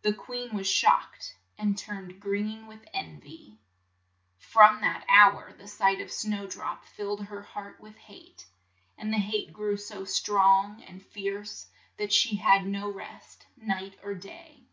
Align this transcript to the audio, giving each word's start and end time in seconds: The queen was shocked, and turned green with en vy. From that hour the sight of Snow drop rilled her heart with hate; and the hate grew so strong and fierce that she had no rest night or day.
The 0.00 0.14
queen 0.14 0.54
was 0.56 0.66
shocked, 0.66 1.36
and 1.58 1.76
turned 1.76 2.20
green 2.20 2.66
with 2.66 2.88
en 2.94 3.20
vy. 3.20 3.58
From 4.38 4.80
that 4.80 5.04
hour 5.10 5.52
the 5.52 5.68
sight 5.68 6.00
of 6.00 6.10
Snow 6.10 6.46
drop 6.46 6.84
rilled 6.98 7.26
her 7.26 7.42
heart 7.42 7.82
with 7.82 7.96
hate; 7.98 8.46
and 8.96 9.12
the 9.12 9.18
hate 9.18 9.52
grew 9.52 9.76
so 9.76 10.06
strong 10.06 10.82
and 10.84 11.04
fierce 11.04 11.66
that 11.98 12.14
she 12.14 12.36
had 12.36 12.66
no 12.66 12.90
rest 12.90 13.44
night 13.58 13.98
or 14.02 14.14
day. 14.14 14.64